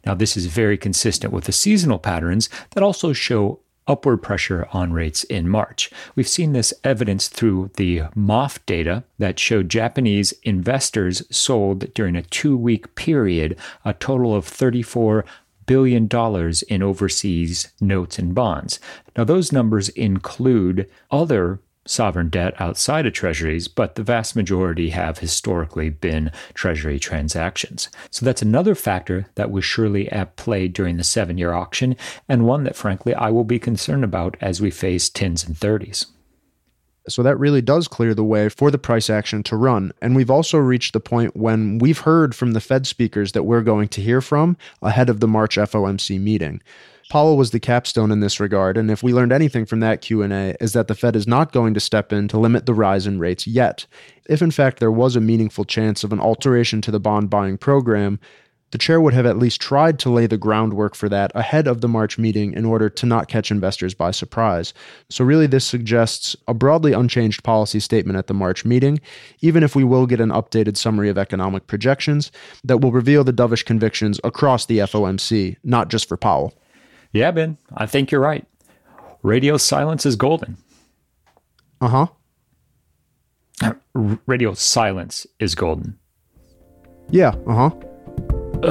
Now, 0.07 0.15
this 0.15 0.37
is 0.37 0.47
very 0.47 0.79
consistent 0.79 1.33
with 1.33 1.47
the 1.47 1.53
seasonal 1.53 1.99
patterns 1.99 2.49
that 2.71 2.85
also 2.85 3.13
show 3.13 3.59
upward 3.89 4.23
pressure 4.23 4.69
on 4.73 4.93
rates 4.93 5.25
in 5.25 5.49
March. 5.49 5.91
We've 6.15 6.29
seen 6.29 6.53
this 6.53 6.73
evidenced 6.85 7.35
through 7.35 7.73
the 7.77 8.03
MOF 8.17 8.65
data 8.65 9.03
that 9.19 9.41
showed 9.41 9.69
Japanese 9.69 10.33
investors 10.45 11.23
sold 11.37 11.93
during 11.93 12.15
a 12.15 12.23
two 12.23 12.57
week 12.57 12.95
period 12.95 13.59
a 13.85 13.95
total 13.95 14.35
of 14.35 14.47
34 14.47 15.25
billion 15.73 16.07
dollars 16.07 16.61
in 16.65 16.83
overseas 16.83 17.73
notes 17.81 18.19
and 18.19 18.35
bonds. 18.35 18.79
Now 19.17 19.25
those 19.25 19.53
numbers 19.53 19.89
include 19.89 20.87
other 21.11 21.61
sovereign 21.87 22.29
debt 22.29 22.53
outside 22.61 23.07
of 23.07 23.15
treasuries, 23.15 23.69
but 23.69 23.95
the 23.95 24.03
vast 24.03 24.37
majority 24.37 24.91
have 24.91 25.21
historically 25.21 25.89
been 25.89 26.31
treasury 26.53 26.99
transactions. 26.99 27.89
So 28.11 28.27
that's 28.27 28.43
another 28.43 28.75
factor 28.75 29.29
that 29.37 29.51
was 29.51 29.65
surely 29.65 30.13
at 30.13 30.37
play 30.37 30.69
during 30.69 30.99
the 30.99 31.05
seven 31.05 31.39
year 31.39 31.55
auction, 31.55 31.97
and 32.29 32.45
one 32.45 32.65
that 32.65 32.77
frankly 32.77 33.15
I 33.15 33.31
will 33.31 33.45
be 33.45 33.59
concerned 33.59 34.05
about 34.05 34.37
as 34.43 34.61
we 34.61 34.71
face 34.71 35.09
10s 35.09 35.47
and 35.47 35.57
30s. 35.57 36.05
So 37.09 37.23
that 37.23 37.39
really 37.39 37.63
does 37.63 37.89
clear 37.89 38.15
the 38.15 38.25
way 38.25 38.49
for 38.49 38.71
the 38.71 38.79
price 38.79 39.11
action 39.11 39.43
to 39.45 39.57
run. 39.57 39.93
And 40.01 40.15
we've 40.15 40.31
also 40.31 40.59
reached 40.59 40.93
the 40.93 41.01
point 41.01 41.37
when 41.37 41.79
we've 41.79 41.99
heard 41.99 42.35
from 42.35 42.53
the 42.53 42.61
Fed 42.61 42.87
speakers 42.87 43.33
that 43.33 43.43
we're 43.43 43.63
going 43.63 43.89
to 43.89 44.01
hear 44.01 44.21
from 44.21 44.57
ahead 44.81 45.11
of 45.11 45.21
the 45.21 45.29
March 45.29 45.57
FOMC 45.57 46.21
meeting. 46.21 46.63
Powell 47.11 47.37
was 47.37 47.51
the 47.51 47.61
capstone 47.61 48.11
in 48.11 48.21
this 48.21 48.41
regard, 48.41 48.79
and 48.79 48.91
if 48.91 49.03
we 49.03 49.13
learned 49.13 49.33
anything 49.33 49.67
from 49.67 49.81
that 49.81 50.01
Q&A 50.01 50.57
is 50.61 50.73
that 50.73 50.89
the 50.89 50.95
Fed 50.95 51.15
is 51.15 51.27
not 51.27 51.53
going 51.53 51.75
to 51.75 51.81
step 51.81 52.11
in 52.13 52.27
to 52.29 52.39
limit 52.39 52.65
the 52.65 52.73
rise 52.73 53.07
in 53.07 53.19
rates 53.19 53.47
yet. 53.47 53.85
If 54.31 54.41
in 54.41 54.51
fact 54.51 54.79
there 54.79 54.91
was 54.91 55.15
a 55.15 55.21
meaningful 55.21 55.65
chance 55.65 56.05
of 56.05 56.13
an 56.13 56.21
alteration 56.21 56.81
to 56.81 56.91
the 56.91 57.01
bond 57.01 57.29
buying 57.29 57.59
program, 57.59 58.19
the 58.73 58.79
chair 58.79 59.01
would 59.01 59.15
have 59.15 59.27
at 59.27 59.39
least 59.39 59.61
tried 59.61 59.99
to 60.01 60.11
lay 60.11 60.27
the 60.27 60.39
groundwork 60.39 60.95
for 60.95 61.09
that 61.09 61.31
ahead 61.35 61.69
of 61.69 61.81
the 61.81 61.89
March 61.89 62.19
meeting 62.19 62.55
in 62.55 62.65
order 62.65 62.89
to 62.89 63.07
not 63.07 63.29
catch 63.29 63.51
investors 63.51 63.95
by 63.95 64.11
surprise. 64.11 64.75
So, 65.11 65.25
really, 65.25 65.47
this 65.47 65.65
suggests 65.65 66.35
a 66.49 66.55
broadly 66.55 66.93
unchanged 66.93 67.45
policy 67.45 67.81
statement 67.81 68.19
at 68.19 68.27
the 68.27 68.35
March 68.35 68.65
meeting, 68.65 69.01
even 69.41 69.63
if 69.63 69.77
we 69.77 69.85
will 69.85 70.07
get 70.07 70.21
an 70.21 70.31
updated 70.31 70.77
summary 70.77 71.11
of 71.11 71.19
economic 71.19 71.67
projections 71.67 72.33
that 72.65 72.79
will 72.79 72.93
reveal 72.93 73.25
the 73.25 73.33
dovish 73.33 73.65
convictions 73.65 74.19
across 74.25 74.67
the 74.67 74.79
FOMC, 74.79 75.57
not 75.63 75.89
just 75.89 76.09
for 76.09 76.17
Powell. 76.17 76.55
Yeah, 77.13 77.31
Ben, 77.31 77.59
I 77.77 77.87
think 77.87 78.11
you're 78.11 78.23
right. 78.23 78.47
Radio 79.23 79.59
silence 79.59 80.07
is 80.07 80.17
golden. 80.17 80.57
Uh 81.81 82.07
huh. 83.61 83.77
Radio 84.27 84.55
silence 84.55 85.27
is 85.39 85.55
golden. 85.55 85.99
Yeah, 87.11 87.35
uh 87.47 87.69
huh. 87.69 87.71
In 88.63 88.71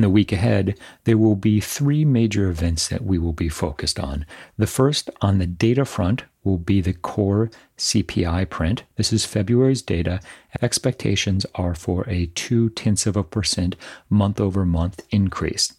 the 0.00 0.10
week 0.10 0.32
ahead, 0.32 0.76
there 1.04 1.16
will 1.16 1.36
be 1.36 1.60
three 1.60 2.04
major 2.04 2.48
events 2.48 2.88
that 2.88 3.04
we 3.04 3.16
will 3.16 3.32
be 3.32 3.48
focused 3.48 4.00
on. 4.00 4.26
The 4.58 4.66
first, 4.66 5.08
on 5.20 5.38
the 5.38 5.46
data 5.46 5.84
front, 5.84 6.24
will 6.42 6.58
be 6.58 6.80
the 6.80 6.94
core 6.94 7.48
CPI 7.78 8.50
print. 8.50 8.82
This 8.96 9.12
is 9.12 9.24
February's 9.24 9.82
data. 9.82 10.18
Expectations 10.60 11.46
are 11.54 11.76
for 11.76 12.04
a 12.08 12.26
two 12.34 12.70
tenths 12.70 13.06
of 13.06 13.16
a 13.16 13.22
percent 13.22 13.76
month 14.10 14.40
over 14.40 14.64
month 14.64 15.06
increase. 15.10 15.74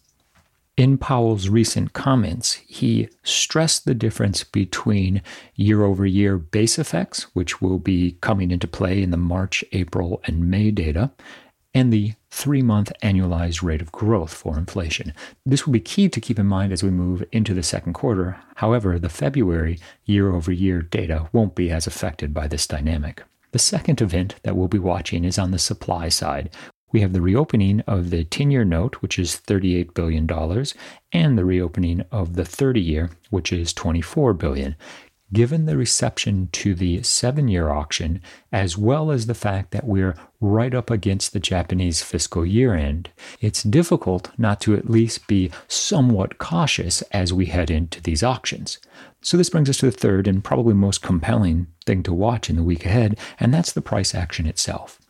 In 0.76 0.98
Powell's 0.98 1.48
recent 1.48 1.92
comments, 1.92 2.54
he 2.66 3.08
stressed 3.22 3.84
the 3.84 3.94
difference 3.94 4.42
between 4.42 5.22
year 5.54 5.84
over 5.84 6.04
year 6.04 6.36
base 6.36 6.80
effects, 6.80 7.22
which 7.32 7.62
will 7.62 7.78
be 7.78 8.18
coming 8.20 8.50
into 8.50 8.66
play 8.66 9.00
in 9.00 9.12
the 9.12 9.16
March, 9.16 9.64
April, 9.70 10.20
and 10.24 10.50
May 10.50 10.72
data, 10.72 11.12
and 11.74 11.92
the 11.92 12.14
three 12.30 12.60
month 12.60 12.92
annualized 13.02 13.62
rate 13.62 13.82
of 13.82 13.92
growth 13.92 14.34
for 14.34 14.58
inflation. 14.58 15.12
This 15.46 15.64
will 15.64 15.72
be 15.72 15.78
key 15.78 16.08
to 16.08 16.20
keep 16.20 16.40
in 16.40 16.46
mind 16.46 16.72
as 16.72 16.82
we 16.82 16.90
move 16.90 17.24
into 17.30 17.54
the 17.54 17.62
second 17.62 17.92
quarter. 17.92 18.36
However, 18.56 18.98
the 18.98 19.08
February 19.08 19.78
year 20.04 20.34
over 20.34 20.50
year 20.50 20.82
data 20.82 21.28
won't 21.32 21.54
be 21.54 21.70
as 21.70 21.86
affected 21.86 22.34
by 22.34 22.48
this 22.48 22.66
dynamic. 22.66 23.22
The 23.52 23.60
second 23.60 24.02
event 24.02 24.34
that 24.42 24.56
we'll 24.56 24.66
be 24.66 24.80
watching 24.80 25.24
is 25.24 25.38
on 25.38 25.52
the 25.52 25.60
supply 25.60 26.08
side. 26.08 26.50
We 26.94 27.00
have 27.00 27.12
the 27.12 27.20
reopening 27.20 27.80
of 27.88 28.10
the 28.10 28.22
10 28.22 28.52
year 28.52 28.64
note, 28.64 29.02
which 29.02 29.18
is 29.18 29.42
$38 29.44 29.94
billion, 29.94 30.30
and 31.12 31.36
the 31.36 31.44
reopening 31.44 32.04
of 32.12 32.36
the 32.36 32.44
30 32.44 32.80
year, 32.80 33.10
which 33.30 33.52
is 33.52 33.72
24 33.72 34.32
billion 34.34 34.76
given 35.32 35.66
the 35.66 35.76
reception 35.76 36.48
to 36.52 36.76
the 36.76 37.02
seven 37.02 37.48
year 37.48 37.68
auction, 37.70 38.22
as 38.52 38.78
well 38.78 39.10
as 39.10 39.26
the 39.26 39.34
fact 39.34 39.72
that 39.72 39.84
we're 39.84 40.14
right 40.40 40.72
up 40.72 40.90
against 40.90 41.32
the 41.32 41.40
Japanese 41.40 42.02
fiscal 42.02 42.46
year 42.46 42.74
end, 42.74 43.10
it's 43.40 43.64
difficult 43.64 44.30
not 44.38 44.60
to 44.60 44.76
at 44.76 44.88
least 44.88 45.26
be 45.26 45.50
somewhat 45.66 46.38
cautious 46.38 47.02
as 47.10 47.32
we 47.32 47.46
head 47.46 47.68
into 47.68 48.00
these 48.00 48.22
auctions. 48.22 48.78
So, 49.22 49.36
this 49.36 49.50
brings 49.50 49.68
us 49.68 49.78
to 49.78 49.86
the 49.86 49.92
third 49.92 50.28
and 50.28 50.44
probably 50.44 50.74
most 50.74 51.02
compelling 51.02 51.66
thing 51.84 52.04
to 52.04 52.12
watch 52.12 52.48
in 52.48 52.54
the 52.54 52.62
week 52.62 52.86
ahead, 52.86 53.18
and 53.40 53.52
that's 53.52 53.72
the 53.72 53.82
price 53.82 54.14
action 54.14 54.46
itself. 54.46 55.00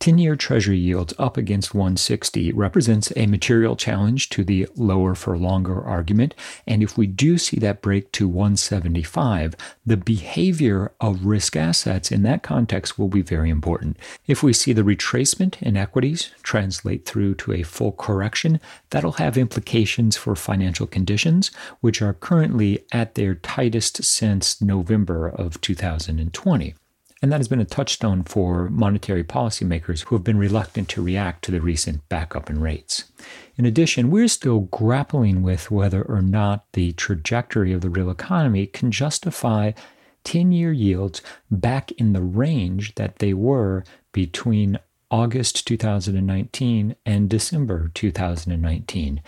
10 0.00 0.16
year 0.16 0.34
Treasury 0.34 0.78
yields 0.78 1.12
up 1.18 1.36
against 1.36 1.74
160 1.74 2.52
represents 2.52 3.12
a 3.16 3.26
material 3.26 3.76
challenge 3.76 4.30
to 4.30 4.42
the 4.42 4.66
lower 4.74 5.14
for 5.14 5.36
longer 5.36 5.84
argument. 5.84 6.34
And 6.66 6.82
if 6.82 6.96
we 6.96 7.06
do 7.06 7.36
see 7.36 7.58
that 7.58 7.82
break 7.82 8.10
to 8.12 8.26
175, 8.26 9.54
the 9.84 9.98
behavior 9.98 10.92
of 11.02 11.26
risk 11.26 11.54
assets 11.54 12.10
in 12.10 12.22
that 12.22 12.42
context 12.42 12.98
will 12.98 13.08
be 13.08 13.20
very 13.20 13.50
important. 13.50 13.98
If 14.26 14.42
we 14.42 14.54
see 14.54 14.72
the 14.72 14.80
retracement 14.80 15.60
in 15.60 15.76
equities 15.76 16.30
translate 16.42 17.04
through 17.04 17.34
to 17.34 17.52
a 17.52 17.62
full 17.62 17.92
correction, 17.92 18.58
that'll 18.88 19.12
have 19.12 19.36
implications 19.36 20.16
for 20.16 20.34
financial 20.34 20.86
conditions, 20.86 21.50
which 21.82 22.00
are 22.00 22.14
currently 22.14 22.86
at 22.90 23.16
their 23.16 23.34
tightest 23.34 24.02
since 24.02 24.62
November 24.62 25.28
of 25.28 25.60
2020. 25.60 26.74
And 27.22 27.30
that 27.30 27.38
has 27.38 27.48
been 27.48 27.60
a 27.60 27.66
touchstone 27.66 28.22
for 28.22 28.70
monetary 28.70 29.22
policymakers 29.24 30.04
who 30.04 30.14
have 30.14 30.24
been 30.24 30.38
reluctant 30.38 30.88
to 30.90 31.02
react 31.02 31.44
to 31.44 31.50
the 31.50 31.60
recent 31.60 32.08
backup 32.08 32.48
in 32.48 32.60
rates. 32.60 33.12
In 33.56 33.66
addition, 33.66 34.10
we're 34.10 34.28
still 34.28 34.60
grappling 34.60 35.42
with 35.42 35.70
whether 35.70 36.02
or 36.02 36.22
not 36.22 36.64
the 36.72 36.92
trajectory 36.92 37.72
of 37.72 37.82
the 37.82 37.90
real 37.90 38.10
economy 38.10 38.66
can 38.66 38.90
justify 38.90 39.72
10 40.24 40.52
year 40.52 40.72
yields 40.72 41.20
back 41.50 41.92
in 41.92 42.12
the 42.12 42.22
range 42.22 42.94
that 42.94 43.18
they 43.18 43.34
were 43.34 43.84
between 44.12 44.78
August 45.10 45.66
2019 45.66 46.96
and 47.04 47.28
December 47.28 47.90
2019. 47.94 49.20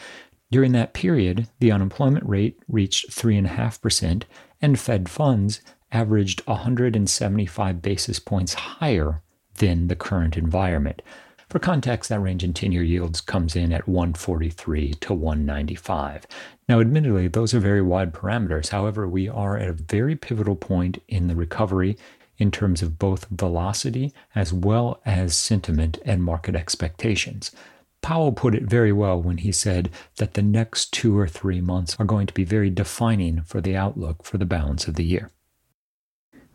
During 0.51 0.73
that 0.73 0.93
period, 0.93 1.49
the 1.61 1.73
unemployment 1.73 2.27
rate 2.29 2.59
reached 2.69 3.11
3.5%, 3.11 4.25
and 4.61 4.79
Fed 4.79 5.09
funds 5.09 5.61
averaged 5.93 6.47
175 6.47 7.83
basis 7.83 8.19
points 8.19 8.55
higher 8.55 9.23
than 9.59 9.89
the 9.89 9.97
current 9.97 10.37
environment. 10.37 11.03
For 11.49 11.59
context, 11.59 12.09
that 12.09 12.21
range 12.21 12.43
in 12.43 12.55
10 12.55 12.73
year 12.73 12.83
yields 12.83 13.21
comes 13.21 13.55
in 13.55 13.73
at 13.75 13.87
143 13.87 14.95
to 14.95 15.13
195. 15.13 16.27
Now, 16.67 16.81
admittedly, 16.81 17.29
those 17.29 17.53
are 17.53 17.61
very 17.61 17.83
wide 17.83 18.15
parameters. 18.15 18.71
However, 18.71 19.07
we 19.07 19.29
are 19.29 19.59
at 19.59 19.69
a 19.69 19.75
very 19.75 20.17
pivotal 20.17 20.57
point 20.57 21.03
in 21.09 21.29
the 21.29 21.35
recovery 21.35 21.99
in 22.39 22.51
terms 22.51 22.81
of 22.81 22.99
both 22.99 23.27
velocity 23.31 24.15
as 24.35 24.53
well 24.53 25.03
as 25.05 25.37
sentiment 25.37 25.99
and 26.07 26.25
market 26.25 26.57
expectations. 26.57 27.53
Powell 28.01 28.33
put 28.33 28.55
it 28.55 28.63
very 28.63 28.93
well 28.93 29.21
when 29.21 29.37
he 29.37 29.53
said 29.53 29.91
that 30.17 30.35
the 30.35 30.43
next 30.43 30.93
two 30.93 31.17
or 31.17 31.29
three 31.29 31.61
months 31.61 31.97
are 32.01 32.07
going 32.07 32.27
to 32.27 32.35
be 32.35 32.45
very 32.45 32.71
defining 32.71 33.43
for 33.43 33.61
the 33.61 33.77
outlook 33.77 34.25
for 34.25 34.39
the 34.39 34.47
balance 34.47 34.89
of 34.89 34.95
the 34.95 35.05
year. 35.05 35.31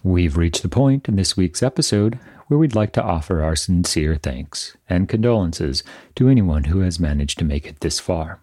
We've 0.03 0.37
reached 0.37 0.61
the 0.61 0.69
point 0.69 1.09
in 1.09 1.15
this 1.15 1.35
week's 1.35 1.63
episode 1.63 2.19
where 2.47 2.57
we'd 2.57 2.75
like 2.75 2.93
to 2.93 3.03
offer 3.03 3.41
our 3.41 3.55
sincere 3.55 4.15
thanks 4.15 4.77
and 4.87 5.09
condolences 5.09 5.83
to 6.15 6.29
anyone 6.29 6.65
who 6.65 6.79
has 6.79 6.99
managed 6.99 7.39
to 7.39 7.45
make 7.45 7.65
it 7.65 7.79
this 7.79 7.99
far. 7.99 8.39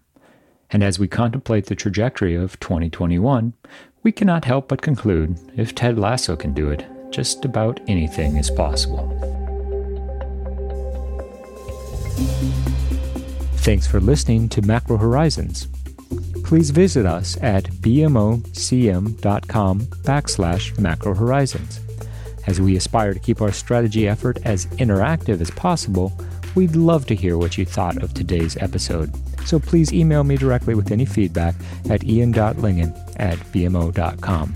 And 0.70 0.82
as 0.82 0.98
we 0.98 1.06
contemplate 1.08 1.66
the 1.66 1.76
trajectory 1.76 2.34
of 2.34 2.58
2021, 2.60 3.52
we 4.02 4.12
cannot 4.12 4.44
help 4.44 4.68
but 4.68 4.82
conclude 4.82 5.38
if 5.56 5.74
Ted 5.74 5.98
Lasso 5.98 6.36
can 6.36 6.52
do 6.52 6.70
it, 6.70 6.84
just 7.10 7.44
about 7.44 7.80
anything 7.86 8.36
is 8.36 8.50
possible. 8.50 9.08
Thanks 13.58 13.86
for 13.86 14.00
listening 14.00 14.48
to 14.50 14.60
Macro 14.60 14.98
Horizons 14.98 15.68
please 16.44 16.70
visit 16.70 17.06
us 17.06 17.36
at 17.42 17.64
bmocm.com 17.64 18.40
backslash 19.80 20.78
macro 20.78 21.14
horizons. 21.14 21.80
As 22.46 22.60
we 22.60 22.76
aspire 22.76 23.14
to 23.14 23.20
keep 23.20 23.40
our 23.40 23.52
strategy 23.52 24.06
effort 24.06 24.38
as 24.44 24.66
interactive 24.66 25.40
as 25.40 25.50
possible, 25.50 26.12
we'd 26.54 26.76
love 26.76 27.06
to 27.06 27.14
hear 27.14 27.38
what 27.38 27.56
you 27.56 27.64
thought 27.64 28.02
of 28.02 28.14
today's 28.14 28.56
episode. 28.58 29.10
So 29.46 29.58
please 29.58 29.92
email 29.92 30.24
me 30.24 30.36
directly 30.36 30.74
with 30.74 30.92
any 30.92 31.04
feedback 31.04 31.54
at 31.90 32.04
ian.lyngen 32.04 33.14
at 33.16 33.38
bmo.com. 33.38 34.54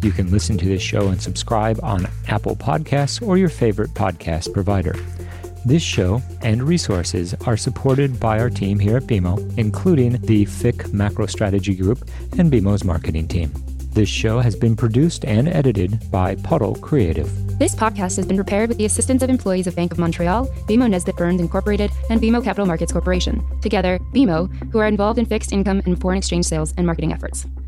You 0.00 0.12
can 0.12 0.30
listen 0.30 0.56
to 0.58 0.66
this 0.66 0.82
show 0.82 1.08
and 1.08 1.20
subscribe 1.20 1.80
on 1.82 2.06
Apple 2.28 2.54
Podcasts 2.54 3.26
or 3.26 3.36
your 3.36 3.48
favorite 3.48 3.90
podcast 3.90 4.52
provider. 4.52 4.94
This 5.68 5.82
show 5.82 6.22
and 6.40 6.62
resources 6.62 7.34
are 7.44 7.58
supported 7.58 8.18
by 8.18 8.38
our 8.38 8.48
team 8.48 8.78
here 8.78 8.96
at 8.96 9.02
BMO, 9.02 9.36
including 9.58 10.12
the 10.22 10.46
FIC 10.46 10.94
Macro 10.94 11.26
Strategy 11.26 11.74
Group 11.74 12.08
and 12.38 12.50
BMO's 12.50 12.84
marketing 12.84 13.28
team. 13.28 13.52
This 13.92 14.08
show 14.08 14.40
has 14.40 14.56
been 14.56 14.74
produced 14.74 15.26
and 15.26 15.46
edited 15.46 16.10
by 16.10 16.36
Puddle 16.36 16.74
Creative. 16.76 17.28
This 17.58 17.74
podcast 17.74 18.16
has 18.16 18.24
been 18.24 18.38
prepared 18.38 18.70
with 18.70 18.78
the 18.78 18.86
assistance 18.86 19.22
of 19.22 19.28
employees 19.28 19.66
of 19.66 19.76
Bank 19.76 19.92
of 19.92 19.98
Montreal, 19.98 20.46
BMO 20.66 20.88
Nesbitt 20.88 21.16
Burns 21.16 21.38
Incorporated, 21.38 21.90
and 22.08 22.18
BMO 22.18 22.42
Capital 22.42 22.64
Markets 22.64 22.90
Corporation. 22.90 23.44
Together, 23.60 23.98
BMO, 24.14 24.50
who 24.72 24.78
are 24.78 24.86
involved 24.86 25.18
in 25.18 25.26
fixed 25.26 25.52
income 25.52 25.82
and 25.84 26.00
foreign 26.00 26.16
exchange 26.16 26.46
sales 26.46 26.72
and 26.78 26.86
marketing 26.86 27.12
efforts. 27.12 27.46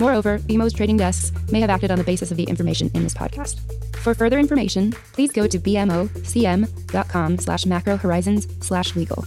Moreover, 0.00 0.38
BMO's 0.38 0.72
trading 0.72 0.96
desks 0.96 1.32
may 1.50 1.60
have 1.60 1.70
acted 1.70 1.90
on 1.90 1.98
the 1.98 2.04
basis 2.04 2.30
of 2.30 2.36
the 2.36 2.44
information 2.44 2.90
in 2.94 3.02
this 3.02 3.14
podcast. 3.14 3.60
For 3.96 4.14
further 4.14 4.38
information, 4.38 4.92
please 5.12 5.32
go 5.32 5.46
to 5.46 5.58
bmocm.com 5.58 7.38
slash 7.38 7.64
macrohorizons 7.64 8.64
slash 8.64 8.94
legal. 8.94 9.24